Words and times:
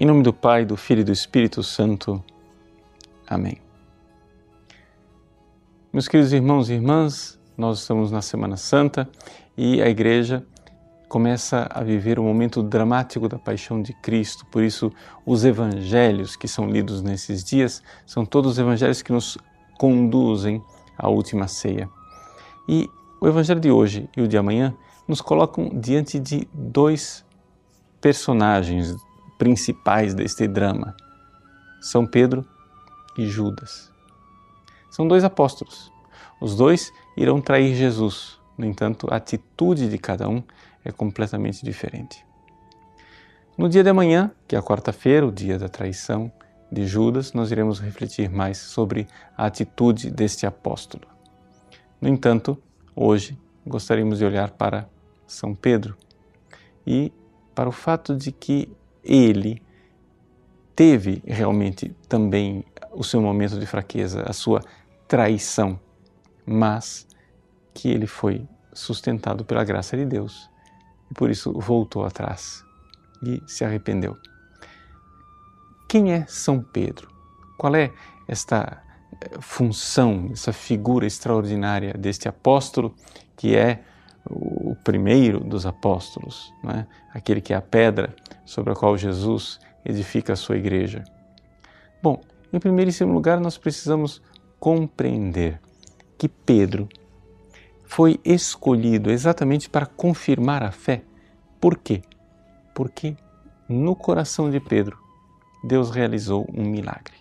Em 0.00 0.06
nome 0.06 0.22
do 0.22 0.32
Pai, 0.32 0.64
do 0.64 0.76
Filho 0.76 1.00
e 1.00 1.04
do 1.04 1.10
Espírito 1.10 1.60
Santo. 1.60 2.22
Amém. 3.26 3.60
Meus 5.92 6.06
queridos 6.06 6.32
irmãos 6.32 6.70
e 6.70 6.74
irmãs, 6.74 7.36
nós 7.56 7.80
estamos 7.80 8.12
na 8.12 8.22
Semana 8.22 8.56
Santa 8.56 9.10
e 9.56 9.82
a 9.82 9.88
Igreja 9.88 10.46
começa 11.08 11.66
a 11.68 11.82
viver 11.82 12.20
o 12.20 12.22
momento 12.22 12.62
dramático 12.62 13.28
da 13.28 13.40
paixão 13.40 13.82
de 13.82 13.92
Cristo. 13.92 14.46
Por 14.46 14.62
isso, 14.62 14.92
os 15.26 15.44
evangelhos 15.44 16.36
que 16.36 16.46
são 16.46 16.70
lidos 16.70 17.02
nesses 17.02 17.42
dias 17.42 17.82
são 18.06 18.24
todos 18.24 18.52
os 18.52 18.58
evangelhos 18.60 19.02
que 19.02 19.10
nos 19.10 19.36
conduzem 19.78 20.62
à 20.96 21.08
última 21.08 21.48
ceia. 21.48 21.90
E 22.68 22.88
o 23.20 23.26
evangelho 23.26 23.58
de 23.58 23.72
hoje 23.72 24.08
e 24.16 24.22
o 24.22 24.28
de 24.28 24.38
amanhã 24.38 24.72
nos 25.08 25.20
colocam 25.20 25.68
diante 25.70 26.20
de 26.20 26.46
dois 26.54 27.26
personagens, 28.00 28.94
principais 29.38 30.12
deste 30.12 30.46
drama: 30.46 30.94
São 31.80 32.04
Pedro 32.04 32.44
e 33.16 33.26
Judas. 33.26 33.90
São 34.90 35.06
dois 35.06 35.24
apóstolos. 35.24 35.92
Os 36.40 36.56
dois 36.56 36.92
irão 37.16 37.40
trair 37.40 37.74
Jesus. 37.74 38.38
No 38.56 38.66
entanto, 38.66 39.06
a 39.10 39.16
atitude 39.16 39.88
de 39.88 39.98
cada 39.98 40.28
um 40.28 40.42
é 40.84 40.90
completamente 40.90 41.64
diferente. 41.64 42.24
No 43.56 43.68
dia 43.68 43.82
de 43.82 43.90
amanhã, 43.90 44.30
que 44.46 44.54
é 44.54 44.58
a 44.58 44.62
quarta-feira, 44.62 45.26
o 45.26 45.32
dia 45.32 45.58
da 45.58 45.68
traição 45.68 46.30
de 46.70 46.86
Judas, 46.86 47.32
nós 47.32 47.50
iremos 47.50 47.80
refletir 47.80 48.30
mais 48.30 48.58
sobre 48.58 49.08
a 49.36 49.46
atitude 49.46 50.10
deste 50.10 50.46
apóstolo. 50.46 51.06
No 52.00 52.08
entanto, 52.08 52.56
hoje 52.94 53.38
gostaríamos 53.66 54.18
de 54.18 54.24
olhar 54.24 54.50
para 54.50 54.88
São 55.26 55.54
Pedro 55.54 55.96
e 56.86 57.12
para 57.54 57.68
o 57.68 57.72
fato 57.72 58.14
de 58.14 58.30
que 58.30 58.70
ele 59.02 59.62
teve 60.74 61.22
realmente 61.26 61.94
também 62.08 62.64
o 62.92 63.02
seu 63.02 63.20
momento 63.20 63.58
de 63.58 63.66
fraqueza, 63.66 64.22
a 64.22 64.32
sua 64.32 64.60
traição, 65.06 65.78
mas 66.46 67.06
que 67.74 67.88
ele 67.88 68.06
foi 68.06 68.46
sustentado 68.72 69.44
pela 69.44 69.64
graça 69.64 69.96
de 69.96 70.04
Deus 70.04 70.48
e 71.10 71.14
por 71.14 71.30
isso 71.30 71.52
voltou 71.52 72.04
atrás 72.04 72.64
e 73.22 73.42
se 73.46 73.64
arrependeu. 73.64 74.16
Quem 75.88 76.12
é 76.12 76.26
São 76.26 76.62
Pedro? 76.62 77.08
Qual 77.56 77.74
é 77.74 77.92
esta 78.28 78.82
eh, 79.20 79.38
função, 79.40 80.28
essa 80.32 80.52
figura 80.52 81.06
extraordinária 81.06 81.94
deste 81.94 82.28
apóstolo 82.28 82.94
que 83.36 83.56
é 83.56 83.82
o 84.30 84.76
primeiro 84.84 85.40
dos 85.40 85.66
apóstolos, 85.66 86.52
é? 86.74 86.86
aquele 87.12 87.40
que 87.40 87.52
é 87.52 87.56
a 87.56 87.62
pedra 87.62 88.14
sobre 88.44 88.72
a 88.72 88.76
qual 88.76 88.96
Jesus 88.96 89.58
edifica 89.84 90.32
a 90.32 90.36
sua 90.36 90.56
igreja? 90.56 91.04
Bom, 92.02 92.20
em 92.52 92.58
primeiro 92.58 92.92
segundo 92.92 93.14
lugar, 93.14 93.40
nós 93.40 93.58
precisamos 93.58 94.22
compreender 94.58 95.60
que 96.16 96.28
Pedro 96.28 96.88
foi 97.84 98.20
escolhido 98.24 99.10
exatamente 99.10 99.68
para 99.68 99.86
confirmar 99.86 100.62
a 100.62 100.70
fé. 100.70 101.02
Por 101.60 101.78
quê? 101.78 102.02
Porque 102.74 103.16
no 103.68 103.94
coração 103.96 104.50
de 104.50 104.60
Pedro, 104.60 104.98
Deus 105.64 105.90
realizou 105.90 106.46
um 106.54 106.64
milagre. 106.64 107.14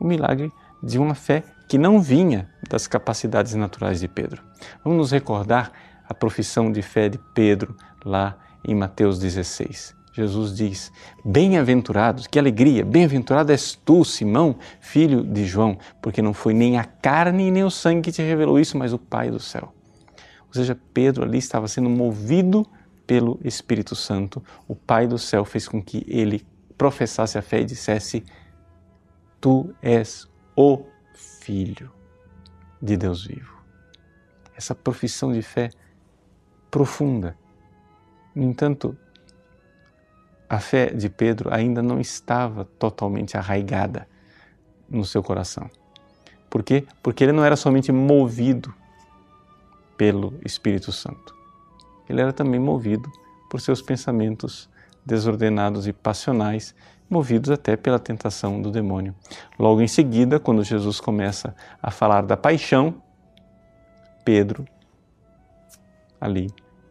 O 0.00 0.04
milagre 0.04 0.50
de 0.82 0.98
uma 0.98 1.14
fé 1.14 1.44
que 1.68 1.78
não 1.78 2.00
vinha 2.00 2.51
das 2.68 2.86
capacidades 2.86 3.54
naturais 3.54 4.00
de 4.00 4.08
Pedro. 4.08 4.42
Vamos 4.84 4.98
nos 4.98 5.10
recordar 5.10 5.72
a 6.08 6.14
profissão 6.14 6.70
de 6.70 6.82
fé 6.82 7.08
de 7.08 7.18
Pedro 7.34 7.76
lá 8.04 8.36
em 8.66 8.74
Mateus 8.74 9.18
16. 9.18 9.94
Jesus 10.12 10.54
diz: 10.54 10.92
Bem-aventurados, 11.24 12.26
que 12.26 12.38
alegria, 12.38 12.84
bem-aventurado 12.84 13.50
és 13.50 13.74
tu, 13.74 14.04
Simão, 14.04 14.56
filho 14.78 15.24
de 15.24 15.46
João, 15.46 15.78
porque 16.02 16.20
não 16.20 16.34
foi 16.34 16.52
nem 16.52 16.78
a 16.78 16.84
carne 16.84 17.50
nem 17.50 17.64
o 17.64 17.70
sangue 17.70 18.02
que 18.02 18.12
te 18.12 18.22
revelou 18.22 18.60
isso, 18.60 18.76
mas 18.76 18.92
o 18.92 18.98
Pai 18.98 19.30
do 19.30 19.40
céu. 19.40 19.72
Ou 20.46 20.52
seja, 20.52 20.78
Pedro 20.92 21.24
ali 21.24 21.38
estava 21.38 21.66
sendo 21.66 21.88
movido 21.88 22.66
pelo 23.06 23.40
Espírito 23.42 23.96
Santo. 23.96 24.42
O 24.68 24.76
Pai 24.76 25.06
do 25.06 25.18
céu 25.18 25.46
fez 25.46 25.66
com 25.66 25.82
que 25.82 26.04
ele 26.06 26.46
professasse 26.76 27.38
a 27.38 27.42
fé 27.42 27.62
e 27.62 27.64
dissesse: 27.64 28.22
Tu 29.40 29.74
és 29.80 30.28
o 30.54 30.84
Filho 31.14 32.01
de 32.82 32.96
Deus 32.96 33.24
vivo. 33.24 33.62
Essa 34.56 34.74
profissão 34.74 35.32
de 35.32 35.40
fé 35.40 35.70
profunda. 36.70 37.36
No 38.34 38.42
entanto, 38.42 38.96
a 40.48 40.58
fé 40.58 40.86
de 40.90 41.08
Pedro 41.08 41.54
ainda 41.54 41.82
não 41.82 42.00
estava 42.00 42.64
totalmente 42.64 43.36
arraigada 43.36 44.08
no 44.88 45.04
seu 45.04 45.22
coração. 45.22 45.70
Por 46.50 46.62
quê? 46.62 46.86
Porque 47.02 47.24
ele 47.24 47.32
não 47.32 47.44
era 47.44 47.56
somente 47.56 47.90
movido 47.92 48.74
pelo 49.96 50.38
Espírito 50.44 50.92
Santo. 50.92 51.34
Ele 52.08 52.20
era 52.20 52.32
também 52.32 52.60
movido 52.60 53.10
por 53.48 53.60
seus 53.60 53.80
pensamentos 53.80 54.68
desordenados 55.04 55.86
e 55.86 55.92
passionais, 55.92 56.74
movidos 57.12 57.50
até 57.50 57.76
pela 57.76 57.98
tentação 57.98 58.60
do 58.60 58.70
demônio. 58.70 59.14
Logo 59.58 59.82
em 59.82 59.86
seguida, 59.86 60.40
quando 60.40 60.64
Jesus 60.64 60.98
começa 60.98 61.54
a 61.82 61.90
falar 61.90 62.22
da 62.22 62.36
paixão, 62.36 62.94
Pedro 64.24 64.64
ali 66.20 66.50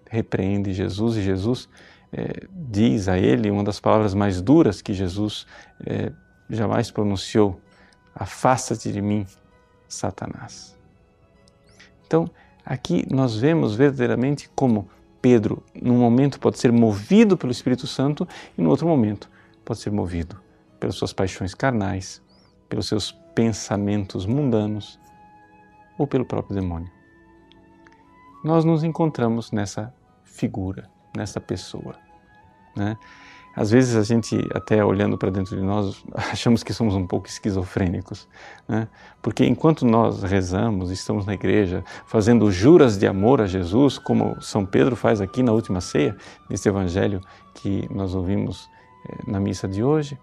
repreende 0.09 0.73
Jesus 0.73 1.15
e 1.15 1.21
Jesus 1.21 1.69
é, 2.13 2.45
diz 2.51 3.07
a 3.07 3.17
ele 3.17 3.49
uma 3.49 3.63
das 3.63 3.79
palavras 3.79 4.13
mais 4.13 4.41
duras 4.41 4.81
que 4.81 4.93
Jesus 4.93 5.47
é, 5.85 6.11
jamais 6.49 6.91
pronunciou: 6.91 7.59
Afasta-te 8.13 8.91
de 8.91 9.01
mim, 9.01 9.25
Satanás. 9.87 10.77
Então, 12.05 12.29
aqui 12.65 13.07
nós 13.09 13.37
vemos 13.37 13.73
verdadeiramente 13.73 14.49
como 14.53 14.89
Pedro, 15.21 15.63
num 15.81 15.97
momento, 15.97 16.39
pode 16.39 16.59
ser 16.59 16.71
movido 16.71 17.37
pelo 17.37 17.51
Espírito 17.51 17.87
Santo 17.87 18.27
e, 18.57 18.61
no 18.61 18.69
outro 18.69 18.87
momento, 18.87 19.29
pode 19.63 19.79
ser 19.79 19.91
movido 19.91 20.39
pelas 20.79 20.95
suas 20.95 21.13
paixões 21.13 21.53
carnais, 21.53 22.21
pelos 22.67 22.87
seus 22.87 23.11
pensamentos 23.35 24.25
mundanos 24.25 24.99
ou 25.97 26.07
pelo 26.07 26.25
próprio 26.25 26.55
demônio. 26.55 26.91
Nós 28.43 28.65
nos 28.65 28.83
encontramos 28.83 29.51
nessa 29.51 29.93
figura, 30.23 30.89
nessa 31.15 31.39
pessoa. 31.39 31.95
Né? 32.75 32.97
Às 33.55 33.69
vezes 33.69 33.95
a 33.95 34.03
gente, 34.03 34.37
até 34.53 34.83
olhando 34.83 35.17
para 35.17 35.29
dentro 35.29 35.55
de 35.55 35.61
nós, 35.61 36.03
achamos 36.31 36.63
que 36.63 36.73
somos 36.73 36.95
um 36.95 37.05
pouco 37.05 37.27
esquizofrênicos, 37.27 38.27
né? 38.67 38.87
porque 39.21 39.45
enquanto 39.45 39.85
nós 39.85 40.23
rezamos, 40.23 40.89
estamos 40.89 41.25
na 41.25 41.33
igreja, 41.33 41.83
fazendo 42.05 42.49
juras 42.51 42.97
de 42.97 43.05
amor 43.05 43.41
a 43.41 43.45
Jesus, 43.45 43.97
como 43.97 44.41
São 44.41 44.65
Pedro 44.65 44.95
faz 44.95 45.21
aqui 45.21 45.43
na 45.43 45.51
última 45.51 45.81
ceia, 45.81 46.15
nesse 46.49 46.67
evangelho 46.67 47.21
que 47.53 47.87
nós 47.93 48.15
ouvimos 48.15 48.69
na 49.25 49.39
missa 49.39 49.67
de 49.67 49.83
hoje, 49.83 50.17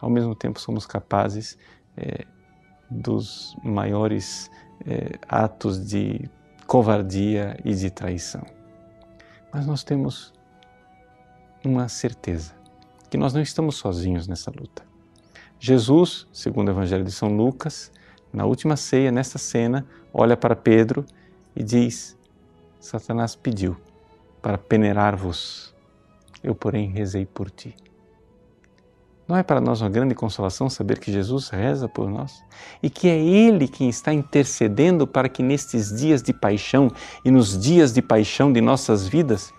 ao 0.00 0.10
mesmo 0.10 0.34
tempo 0.34 0.60
somos 0.60 0.86
capazes 0.86 1.58
eh, 1.96 2.24
dos 2.90 3.56
maiores 3.62 4.50
eh, 4.86 5.18
atos 5.28 5.84
de 5.84 6.28
covardia 6.66 7.58
e 7.64 7.74
de 7.74 7.90
traição. 7.90 8.44
Mas 9.52 9.66
nós 9.66 9.82
temos 9.82 10.32
uma 11.64 11.88
certeza, 11.88 12.54
que 13.10 13.16
nós 13.16 13.32
não 13.32 13.40
estamos 13.40 13.76
sozinhos 13.76 14.28
nessa 14.28 14.50
luta. 14.50 14.86
Jesus, 15.58 16.26
segundo 16.32 16.68
o 16.68 16.70
Evangelho 16.70 17.04
de 17.04 17.10
São 17.10 17.34
Lucas, 17.34 17.90
na 18.32 18.44
última 18.44 18.76
ceia, 18.76 19.10
nesta 19.10 19.38
cena, 19.38 19.86
olha 20.12 20.36
para 20.36 20.54
Pedro 20.54 21.04
e 21.56 21.64
diz: 21.64 22.16
Satanás 22.78 23.34
pediu 23.34 23.76
para 24.40 24.56
peneirar-vos, 24.56 25.74
eu, 26.42 26.54
porém, 26.54 26.90
rezei 26.90 27.26
por 27.26 27.50
ti. 27.50 27.74
Não 29.28 29.36
é 29.36 29.42
para 29.42 29.60
nós 29.60 29.82
uma 29.82 29.90
grande 29.90 30.14
consolação 30.14 30.70
saber 30.70 30.98
que 30.98 31.12
Jesus 31.12 31.50
reza 31.50 31.86
por 31.86 32.08
nós 32.08 32.42
e 32.82 32.88
que 32.88 33.06
é 33.08 33.18
Ele 33.18 33.68
quem 33.68 33.90
está 33.90 34.10
intercedendo 34.10 35.06
para 35.06 35.28
que 35.28 35.42
nestes 35.42 35.94
dias 35.94 36.22
de 36.22 36.32
paixão 36.32 36.90
e 37.22 37.30
nos 37.30 37.58
dias 37.58 37.92
de 37.92 38.00
paixão 38.00 38.50
de 38.50 38.62
nossas 38.62 39.06
vidas, 39.06 39.52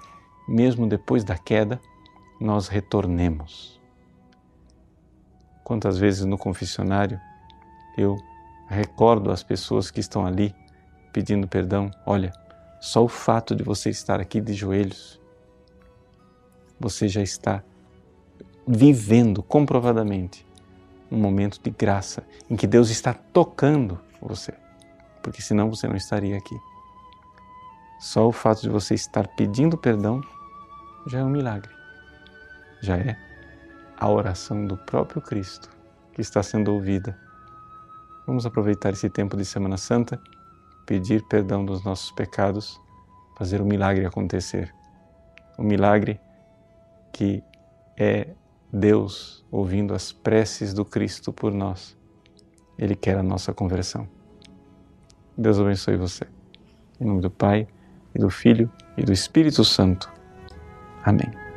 mesmo 0.48 0.88
depois 0.88 1.24
da 1.24 1.38
queda, 1.38 1.80
nós 2.42 2.68
retornemos. 2.68 3.80
Quantas 5.64 6.00
vezes 6.00 6.26
no 6.26 6.36
confessionário 6.36 7.22
eu 7.96 8.18
recordo 8.68 9.30
as 9.30 9.44
pessoas 9.44 9.92
que 9.92 10.00
estão 10.00 10.26
ali 10.26 10.56
pedindo 11.14 11.48
perdão: 11.48 11.92
olha, 12.08 12.34
só 12.82 13.04
o 13.04 13.08
fato 13.08 13.56
de 13.56 13.64
você 13.64 13.92
estar 13.92 14.20
aqui 14.20 14.42
de 14.42 14.54
joelhos, 14.56 15.22
você 16.80 17.08
já 17.08 17.22
está 17.22 17.64
vivendo 18.72 19.42
comprovadamente 19.42 20.46
um 21.12 21.18
momento 21.18 21.60
de 21.60 21.72
graça 21.72 22.24
em 22.48 22.56
que 22.56 22.68
Deus 22.68 22.92
está 22.92 23.16
tocando 23.16 24.00
você, 24.22 24.54
porque 25.24 25.42
senão 25.42 25.72
você 25.72 25.88
não 25.88 25.96
estaria 25.96 26.38
aqui. 26.38 26.56
Só 28.00 28.28
o 28.28 28.32
fato 28.32 28.62
de 28.62 28.70
você 28.70 28.94
estar 28.94 29.28
pedindo 29.30 29.76
perdão 29.76 30.22
já 31.08 31.18
é 31.18 31.24
um 31.24 31.30
milagre, 31.30 31.74
já 32.80 32.96
é 32.96 33.18
a 33.98 34.08
oração 34.08 34.68
do 34.68 34.78
próprio 34.78 35.20
Cristo 35.20 35.68
que 36.14 36.22
está 36.22 36.44
sendo 36.44 36.72
ouvida. 36.72 37.18
Vamos 38.28 38.46
aproveitar 38.46 38.92
esse 38.92 39.10
tempo 39.10 39.36
de 39.36 39.46
Semana 39.46 39.78
Santa, 39.78 40.22
pedir 40.86 41.24
perdão 41.28 41.66
dos 41.66 41.84
nossos 41.84 42.12
pecados, 42.12 42.80
fazer 43.36 43.62
o 43.62 43.66
milagre 43.66 44.06
acontecer. 44.06 44.72
O 45.58 45.64
milagre 45.64 46.22
que 47.12 47.44
é 47.98 48.36
Deus 48.72 49.46
ouvindo 49.52 49.94
as 49.94 50.12
preces 50.12 50.74
do 50.74 50.86
Cristo 50.86 51.34
por 51.34 51.52
nós. 51.52 51.98
Ele 52.78 52.96
quer 52.96 53.18
a 53.18 53.24
nossa 53.24 53.54
conversão. 53.54 54.08
Deus 55.38 55.60
abençoe 55.60 55.98
você. 55.98 56.26
Em 57.00 57.06
nome 57.06 57.22
do 57.22 57.32
Pai, 57.32 57.68
e 58.14 58.20
do 58.20 58.30
Filho, 58.30 58.72
e 58.98 59.04
do 59.04 59.14
Espírito 59.14 59.64
Santo. 59.64 60.12
Amém. 61.04 61.49